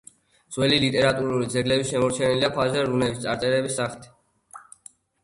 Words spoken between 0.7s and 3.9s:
ლიტერატურის ძეგლები შემორჩენილია ქვაზე რუნების წარწერების